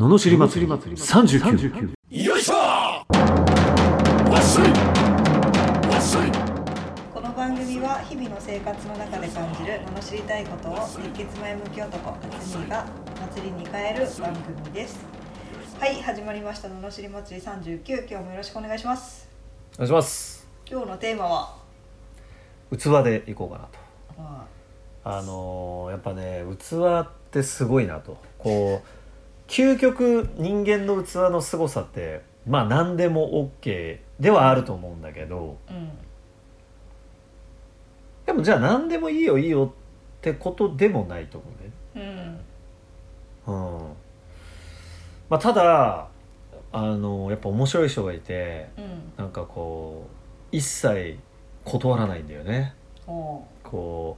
[0.00, 0.72] ののしり祭り。
[0.72, 2.54] 39よいしょ
[7.12, 12.86] この番組は日々の生活の中で感じる罵りたいことを熱血前向き男辰巳が
[13.34, 15.04] 祭りに変える番組です。
[15.78, 16.68] はい始まりました。
[16.68, 19.28] 罵り祭り39今日もよろしくお願いします。
[19.74, 20.48] お願いします。
[20.66, 21.56] 今日のテーマは？
[22.74, 23.78] 器でいこうかなと。
[24.16, 24.46] ま
[25.04, 28.16] あのーやっぱね器ってすごいなと。
[28.38, 28.99] こう
[29.50, 35.90] 究極人間の器の凄さってまあ何でも OK ではあると思うんだけどあうん。
[38.26, 39.74] でもじゃあ何でもいいよいいよ
[40.18, 41.46] ってことでもないと思
[41.96, 42.40] うね。
[43.46, 43.54] うん。
[43.54, 43.92] うん。
[45.28, 46.06] まあただ
[46.72, 50.06] あのやっぱ面白い人がいてうんなんかこ
[50.52, 51.18] う一切
[51.64, 52.74] 断らないんだよね。
[53.04, 54.16] こ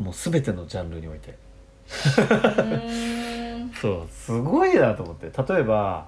[0.00, 1.38] うもう全てのジャンルにおいて
[3.80, 4.08] そう。
[4.10, 5.30] すごいなと思って。
[5.54, 6.06] 例えば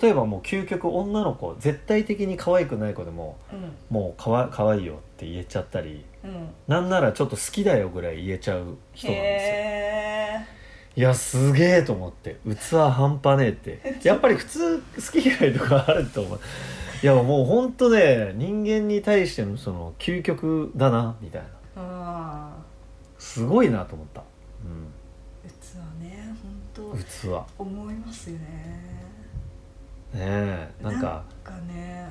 [0.00, 3.72] 例えばもう究極女の子絶対的に可愛くない子でもうん。
[3.90, 6.48] もうかわ可愛いよって言えちゃったりうん。
[6.68, 9.52] なんならちょっと好きだよぐらい言えちゃう人なんですよ。
[9.54, 10.46] へ
[10.94, 12.36] いやすげえと思って。
[12.44, 13.80] 器半端ねえって。
[14.06, 16.40] やっぱり普通好き嫌いとかあると思う。
[17.02, 21.62] いやもうほんとね人間に対してのその究極だなみたいな。
[23.22, 24.91] すごいなと思った、うー器ね
[27.28, 28.42] 本ん、器当思いますよね。
[30.14, 31.24] ねえなんか。
[31.44, 32.06] なんかね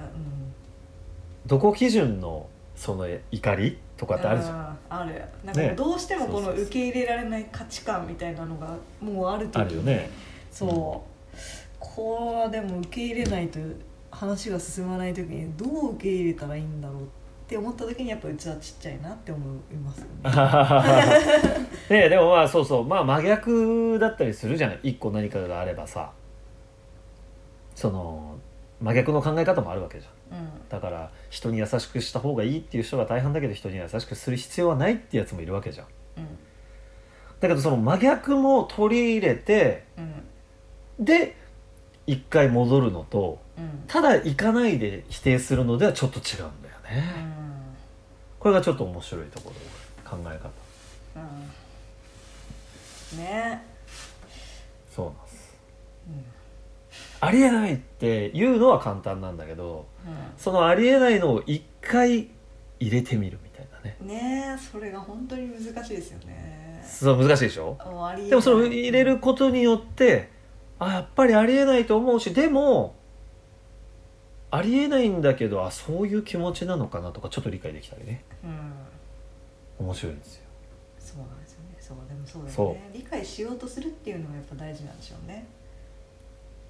[1.45, 3.78] どこ基準のその怒り？
[3.98, 4.56] とかってあるじゃん。
[4.56, 5.23] んある。
[5.44, 10.09] なんかどうしてもこの受け入れられない価値観みたいなのがもうある時あるよね。
[10.52, 11.04] そ
[11.36, 11.38] う、
[11.80, 13.59] これはでも受け入れないと
[14.09, 17.06] 話が進まない時にどう受け入れたらいいんだろうっ
[17.52, 20.09] て思った時にやっぱ器ちっちゃいなって思いますよね。
[21.91, 22.85] ねえでもまあそうそう。
[22.85, 24.80] まあ真逆だったりするじゃない？
[24.83, 26.11] 一個何かがあればさ。
[27.75, 28.38] その
[28.80, 30.39] 真逆の考え方もあるわけじゃん。
[30.39, 30.49] うん。
[30.69, 35.87] だから人に優しくした方がいいっていう人が大半だけど人に優しくする必要はないってやつもいるわけじゃん。
[36.17, 36.26] うん。
[37.42, 41.05] だけどその真逆も取り入れてうん。
[41.05, 41.36] で
[42.08, 43.83] 一回戻るのとうん。
[43.87, 47.40] ただ行かないで否定するのではちょっと違うんだよね、
[48.41, 49.53] これがちょっと面白いとこ
[50.05, 50.49] ろ考え方。
[53.13, 53.19] うん。
[53.19, 53.63] ね。
[54.93, 55.57] そうなんです。
[56.07, 56.25] うん
[57.23, 60.09] ありえないって言うのは簡単なんだけどう
[60.41, 62.29] そのありえないのを一回
[62.79, 63.95] 入れてみるみたいなね。
[64.03, 66.83] んねえそれが本当に難しいですよね。
[66.83, 67.77] そう難しいでしょ？
[68.27, 70.29] でもそれを入れることによって
[70.79, 72.95] あやっぱりありえないと思うしでも
[74.52, 78.23] ありえないんだけどあそういう気持ちなのかなとかちょっと理解できたりね。
[78.44, 79.86] うん。
[79.86, 80.42] 面白いんですよ。
[81.00, 81.76] そうなんですよね。
[81.80, 82.92] そうでもそうだよね。
[82.94, 85.48] 理解しようとするっていうのがやっぱ大事なんでしょうね。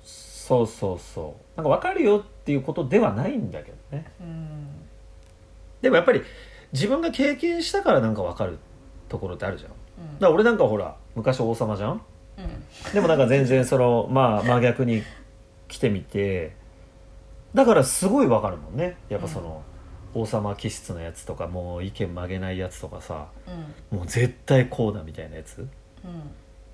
[0.03, 1.57] そうそうそう。
[1.57, 4.05] なんか分かるよっていうことではないんだけどね。
[4.19, 4.67] うん。
[5.81, 6.21] でもやっぱり
[6.71, 8.59] 自分が経験したからなんか分かる
[9.09, 9.69] ところってあるじゃん。
[9.69, 12.01] だかうんら俺なんかほら昔王様じゃん？
[12.37, 12.93] うん。
[12.93, 15.03] でもなんか全然そのまあ真逆に
[15.67, 16.55] 来てみて
[17.53, 18.97] だからすごいわかるもんね。
[19.09, 19.61] やっぱその、
[20.13, 23.27] 王様気質のやつとかもう意見曲げないやつとかさ
[23.91, 23.99] うん。
[23.99, 25.65] もう絶対こうだみたいなやつ。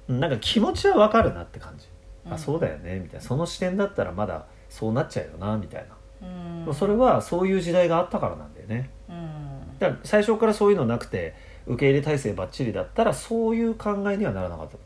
[0.09, 0.19] うん。
[0.19, 1.85] なんか気持ちはわかるなって感じ、
[2.25, 2.33] うん。
[2.33, 3.25] あそうだよねみたいな。
[3.25, 5.85] その視点だったらまだそうなっちゃうよなみたい
[6.21, 6.27] な、
[6.67, 6.73] うん。
[6.73, 8.89] それはそういう時代があったからなんだよね。
[9.07, 9.77] うん。
[9.77, 11.35] だから最初からそういうのなくて
[11.67, 14.77] 受け入れ体制ばっちりだったらそういう考えにはならなかった、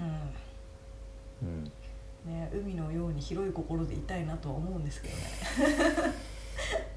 [0.00, 1.48] うん。
[1.48, 1.72] うん、
[2.28, 5.22] ね海のように広い心でいたいなとは思うんですけどね。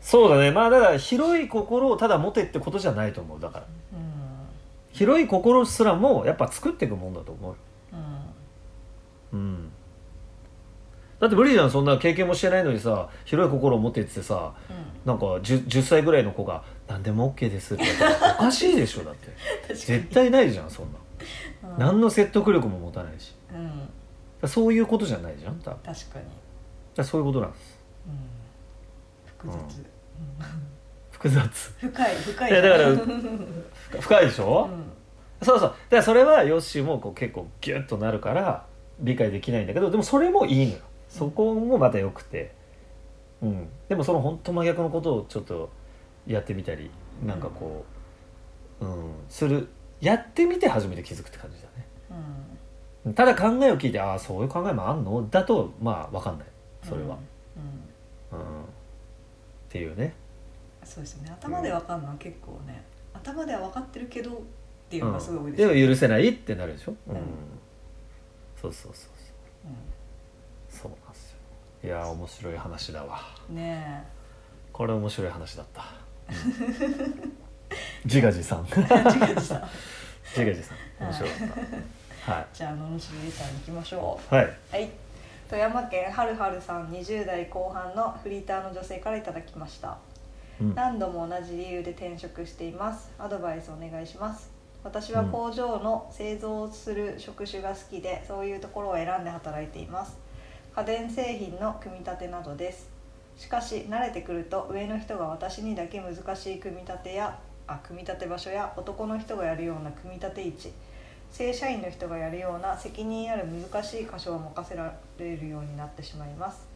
[0.02, 0.52] そうだね。
[0.52, 3.40] まあだから広い心をただ持てってことじゃないと思う。
[3.40, 3.66] だから。
[3.94, 4.02] うん。
[4.91, 7.56] 広い心すらもやっぱ作っていくもんだと思う。
[9.34, 9.40] うん。
[9.40, 9.72] うん。
[11.20, 11.72] だって無理じゃん。
[11.72, 14.53] そんな経験もしてないのにさ広い心を持ってってさ
[15.06, 17.84] なんか 10, 10歳ぐらいの子が「何でも OK です」って
[18.40, 19.31] おかしいでしょだって。
[19.74, 21.00] 絶対ないじゃんそんな。
[21.70, 21.80] うん。
[21.80, 23.36] 何の説得力も持たないし
[24.47, 25.79] そういうことじゃないじゃん多分。
[25.93, 26.26] 確かに。
[26.96, 27.79] らそういうことなんです。
[28.08, 29.49] うん。
[29.49, 29.78] 複雑。
[29.78, 29.85] うん。
[31.11, 31.73] 複雑。
[31.79, 32.52] 深い深い。
[32.52, 33.64] いやだからうん
[33.99, 34.70] 深いでしょ、
[35.41, 35.70] そうそう。
[35.70, 38.66] だからそれはヨッシーもこう結構ギュッとなるから
[38.99, 40.79] 理解できないんだけどでもそれもいいのよ。
[41.09, 42.53] そこもまたよくて、
[43.41, 45.70] うん、でもその本当真逆のことをちょっと
[46.26, 46.90] やってみたり
[47.26, 47.85] なんかこ
[48.79, 49.67] う、うん、する。
[49.99, 51.85] やってみて初めて気づくって感じだね。
[52.09, 52.60] うん
[53.16, 55.28] ただ考えを聞いてああそういう考えもあんの？
[55.30, 56.48] だとまあ分かんない。
[56.84, 57.18] それは、
[58.32, 58.40] うん。
[58.40, 58.64] うん。
[58.64, 58.66] っ
[59.70, 60.14] ていうね。
[60.84, 61.32] そうですよね。
[61.32, 62.84] 頭でわかんのは結構ね
[63.14, 64.36] 頭では分かってるけどっ
[64.90, 65.12] ていううん。
[65.14, 65.76] のがすごい多いですよね。
[65.76, 67.16] でも許せないってなるでしょ、うん。
[67.16, 67.22] うん。
[68.62, 69.09] そうそうそう
[70.70, 70.92] そう。
[70.92, 70.98] うん。
[71.84, 73.20] いやー面白い話だわ。
[73.50, 74.06] ね
[74.72, 75.84] これ面白い話だった、
[76.30, 76.32] う
[77.28, 77.34] ん
[78.06, 78.64] 自画自賛。
[78.66, 79.62] 自え自画自賛
[80.38, 80.78] 画自賛。
[81.00, 82.47] 面白かったはい。
[82.53, 84.35] じゃあののしりさん行きましょう。
[84.35, 84.50] はい。
[84.72, 84.90] はい。
[85.50, 89.97] 富山県はるはるさん20代後半のフリーターの女性からいただきました。
[90.62, 90.76] うん。
[90.76, 93.12] 何度も同じ理由で転職しています。
[93.18, 94.52] アドバイスお願いします。
[94.84, 100.17] 私は工場の製造する職種が好きでそういうところを選んで働いています。
[100.76, 102.90] 家電製品の組み立てなどです。
[103.35, 110.72] しかし慣れてくると上の人が私にだけ難しい組み立てやあ組み立て場所や男の人がやるような組み立て位置
[111.31, 116.67] 正社員の人がやるような責任ある難しい箇所を任せられるようになってしまいます。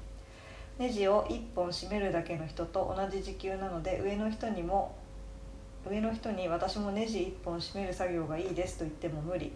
[0.79, 4.95] ネジを1本締めるだけの人と同じ時給なので上の人にも
[5.89, 9.51] 上の人に私もネジ1本締める作業がいいですと言っても無理。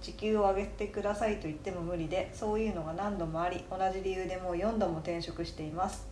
[0.00, 6.06] 時給を上げてくださいと言っても無理でそういうのが何度もあり同じ理由でもう4度も転職しています。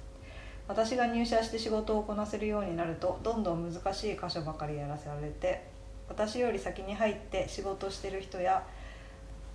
[0.69, 5.78] 私が入社して仕事をこなせるようになるとどんどん難しい箇所ばかりやらせられて
[6.09, 8.65] 私より先に入って仕事してる人や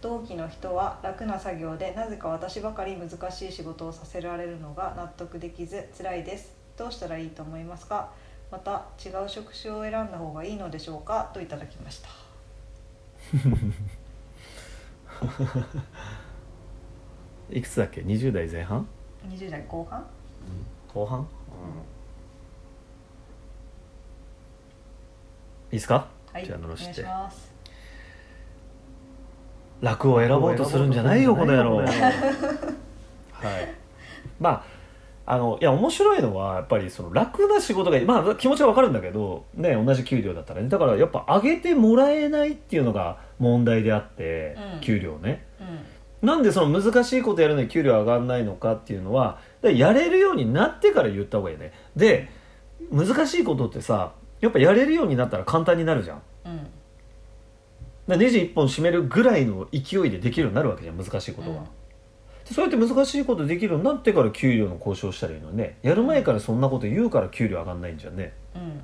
[0.01, 6.53] 同期の人は楽な作業でなぜか私ばかり難しい仕事をさせられるのが納得できず辛いです。
[6.77, 8.09] どうしたらいいと思いますか？
[8.51, 11.31] また違う職種を選んだ方がいいのでしょうか？
[11.33, 12.09] といただきました。
[17.51, 18.87] いくつだっけ？20代前半
[19.27, 20.05] ？20代後半？
[20.93, 21.27] 後半、いい
[25.71, 27.05] ですか、はいじゃあのろしって
[29.81, 31.77] 楽を選ぼうとするんじゃないよこの野郎。
[31.85, 31.87] はい。
[34.39, 34.63] まあ
[35.25, 40.69] あのいや面白いのはやっぱりその楽な仕事がまあ気持ちはわかるんだけどね同じ給料だったらね。
[40.69, 44.79] だからやっぱ上げてもらえないっていうのが問題であって、うん。
[44.79, 45.45] 給料ね。
[45.59, 45.63] う
[46.25, 46.27] ん。
[46.27, 51.73] なんでその難しいことやるのに給料上がんないのかっていうのはやれるようになってから言った方がいいね。
[51.95, 52.29] で
[52.91, 54.13] 難しいことってさ
[54.43, 56.21] やっぱやれるようになったら簡単になるじゃん。
[56.45, 56.67] うん。
[58.09, 61.63] だネジ1本締めるぐらいの勢いでできるようになるわけじゃん難しいことが、うん。
[61.63, 65.77] でそうやって難しいことできるようになってから給料の交渉したらいいのにね。
[65.81, 68.33] やる前からそんなこと言うから給料上がんないんじゃんね。
[68.53, 68.81] うん。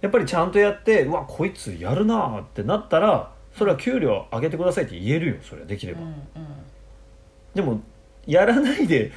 [0.00, 6.16] やっぱりちゃんとやってうわこいつやるなーってなったらそれは給料上げてくださいって言えるよそれはできれば、うんうん。
[7.54, 7.80] でも
[8.26, 9.12] やらないで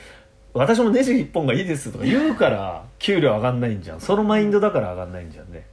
[0.57, 4.01] 私もネジ1本がいいですとか言うから給料上がんないんじゃん。
[4.01, 5.65] そのマインドだから上がんないんじゃんね。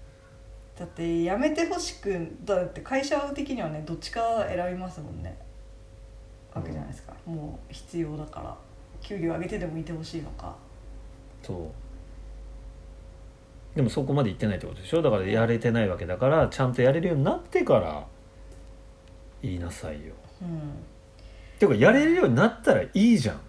[0.79, 5.37] だってやめてほしくだって会社的にはねどっちか選びますもんね。
[6.53, 8.57] わけじゃないですか、もう必要だから。
[9.01, 10.57] 給料上げてでもいてほしいのか。
[11.43, 11.71] そ
[13.75, 13.77] う。
[13.77, 15.03] でもそこまで言ってないってことでしょ？
[15.03, 18.07] だからやれてないわけだからちゃんとやれるようになってから
[19.43, 20.15] 言いなさいよ。
[20.43, 20.61] うん。
[21.59, 23.41] ていうかやれるようになったらいいじゃんうん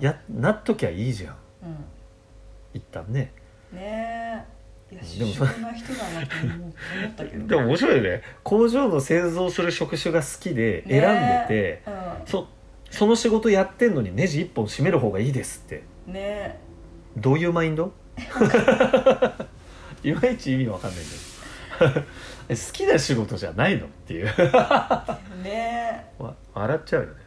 [0.00, 1.32] やなっときゃいいじゃん。
[1.32, 1.36] う
[2.74, 3.32] 一旦ね。
[3.72, 4.46] んね
[4.90, 4.94] え。
[4.94, 6.72] いやでも主秀な人だなって思思っ
[7.16, 8.22] たけどでも面白いよね。
[8.42, 11.82] 工場の製造する職種が好きで選んでて、
[12.26, 12.48] そ
[12.90, 15.82] その仕事やってんのにネジ1本締める方がいいですって。
[16.08, 16.58] うんね
[17.16, 17.92] どういうマインド？
[20.04, 22.06] いまいち意味わかんないんだよ。
[22.48, 23.86] え好きな仕事じゃないの？
[23.86, 24.28] っていう。
[24.38, 25.42] え。
[25.42, 27.14] ねわ笑っちゃうよね。
[27.16, 27.19] え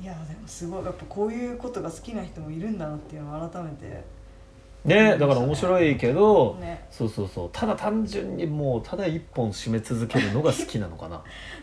[0.00, 0.84] いやでもすごい。
[0.84, 4.04] やっぱこういうことが好きな人もいるんだなっていうのを改めて
[4.86, 6.86] ねだから面白いけど、ね。
[6.90, 7.50] そうそうそう。
[7.52, 11.16] ただ単純にもうただ一本締め続けるのが好きなのかな。
[11.18, 11.22] っ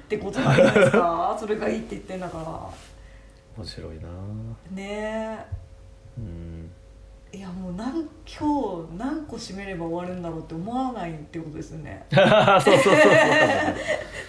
[0.09, 1.37] てことなんじゃないですか。
[1.39, 2.69] それがいいって言ってんだか
[3.57, 4.01] 面白いな。
[4.01, 4.09] ら
[4.71, 5.45] ね。
[6.17, 6.69] うん。
[7.31, 12.05] えいやもう何今日何個締めれば終わるんだろうって思わないってことですよね。
[12.11, 13.03] そうそうそうそう。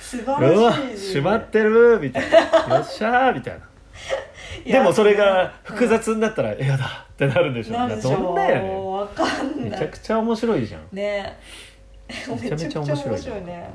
[0.00, 1.14] 素晴らしい。
[1.14, 2.76] 閉まってるみたいな。
[2.76, 3.73] よっしゃーみたいな
[4.64, 7.74] でもそれが複雑になったら「えやだ」ってなるんでしょ。
[7.74, 9.60] なるでしょどんなやねん。
[9.60, 9.78] んめない。
[9.78, 10.88] ちゃくちゃ面白いじゃん。
[10.92, 11.38] ね。
[12.08, 13.70] めちゃめちゃ面白いめちゃくちゃ面白いね。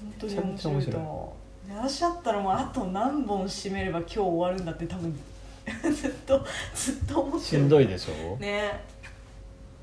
[0.00, 0.98] 本当に面白いと。
[0.98, 1.38] 思う
[1.70, 5.18] 私だったらもうあと何本締めれば今日終わるんだって多分
[5.94, 7.44] ずっとずっと思ってる。
[7.44, 8.36] しんどいでしょ。
[8.38, 8.80] ね。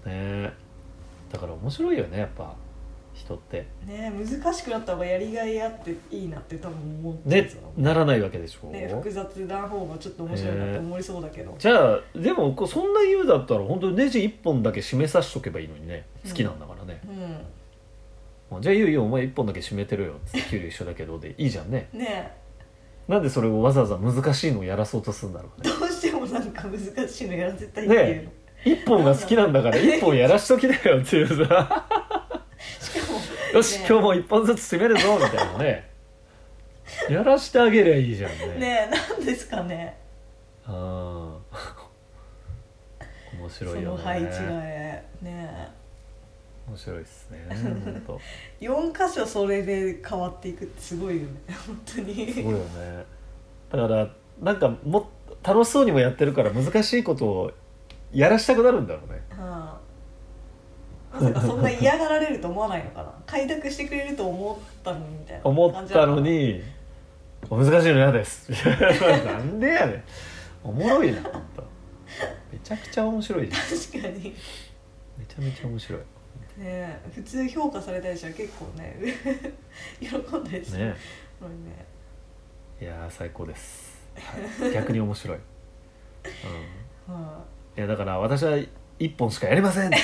[0.06, 0.52] ね。
[1.32, 2.56] だから面白いよねやっぱ
[3.26, 3.66] 人って。
[3.86, 16.06] ね難しくなった方がやりがいあっていいなって多分思ってでならないわけでしょ、ね複雑な方がちょっと面白いなって思いそうだけど、じゃあでもこうそんな言うだったら本当にネジ1本だけ締めさしとけばいいのにね。
[16.28, 17.02] 好きなんだからね、
[18.52, 21.90] うじゃあいいよいいよお前1本だけ締めてるよつって 給料一緒だけどでいいじゃんね。
[21.94, 22.32] んね
[23.08, 25.70] なんでそれをわざわざ難しいのをやらそうとするんだろうね。
[25.80, 32.05] どうしてもなんか難しいのやらせたいっていうの、ね1本が好きなんだから1本やらしときだよっていうさ
[33.56, 33.86] よし、ね。
[33.88, 35.90] 今日も1本ずつ締めるぞみたいなね。
[37.10, 38.48] やらしてあげりゃいいじゃんね。
[38.60, 39.98] ねえなんですかね。
[40.66, 41.36] あー。
[43.40, 43.86] 面白いよね。
[43.86, 45.72] その配置がねね
[46.68, 48.20] 面白いですね本当
[48.60, 51.30] 4箇所それで変わっていくってすごいよね
[51.66, 52.34] 本当に。
[52.34, 53.06] すごいよね。
[53.72, 54.10] だから
[54.42, 55.06] なんかもっ
[55.44, 57.52] 楽しそうにもやってるから難しいことを
[58.12, 59.22] やらしたくなるんだろうね。
[59.30, 59.80] はあ、
[61.20, 63.14] まさかそんな嫌がられると思わないのかな？
[63.26, 66.62] 開拓してくれると思ったのにみたいな思ったのに
[67.50, 68.52] 「お難しいの嫌です」
[69.26, 70.04] なんでやねん。
[70.64, 71.22] おもろいな
[72.52, 74.36] めちゃくちゃ面白い確かに。
[75.18, 76.00] めちゃめちゃ面白い。
[76.00, 76.06] ね
[76.58, 78.96] え普通評価されたりしたら結構ね
[80.02, 80.86] 喜んだりする。
[80.86, 80.96] ねね。
[82.82, 84.74] いやー最高です、はい。
[84.74, 85.38] 逆に面白い、
[87.08, 87.44] うん、 は
[87.78, 88.58] いやだから私は
[89.00, 89.98] 一本しかやりませんって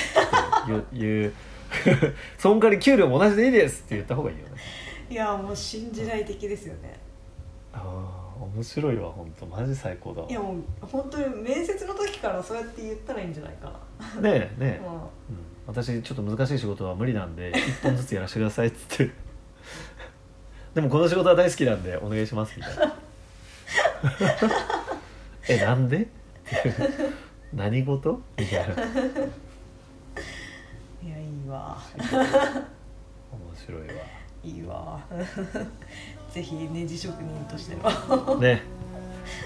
[0.92, 1.32] 言う。
[2.38, 4.52] その代わり給料も同じでいいですって言った方がいいよね。
[5.10, 6.98] い、いやもう信じない的ですよね。
[7.72, 7.78] あ
[8.38, 10.28] あ面白いわ本当マジ最高だわ。
[10.28, 13.72] いやもう本当に面接の時からそうやって言ったらいいんじゃないか
[14.16, 14.98] な、ねえねえ、 ううん、
[15.66, 19.10] 私ちょっと難しい仕事は無理なんで一本ずつやらせてくださいっつって。
[20.74, 22.96] でもこの仕事は大好きなんでお願いしますみたいな。
[25.48, 26.08] えなんで？
[27.54, 28.20] 何事？
[28.38, 28.78] みたいな面ん、
[31.06, 31.78] いやいいわ。
[33.56, 33.94] 白いわ。
[34.42, 35.00] いいわ。
[36.32, 38.62] ぜひネジ職人としてはね、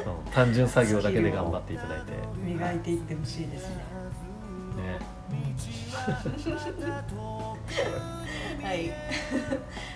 [0.06, 2.12] うん、単純作業だけで頑張っていただいて。
[2.12, 3.84] ね磨いていってほしいですね。
[8.62, 8.90] はい。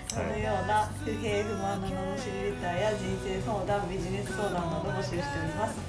[0.07, 5.79] そのような不平不満な罵りレターや人生相談ビジネス相談など募集しております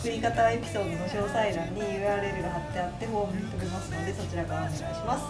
[0.00, 5.24] 送り方はエピソードの詳細欄に URL が貼ってあってフォームに飛べますのでそちらからお願いします。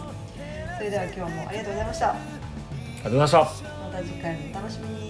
[0.76, 2.10] それでは今日もありがとうございました。
[2.12, 3.64] ありがとうございました。
[3.64, 5.07] また次回もお楽しみに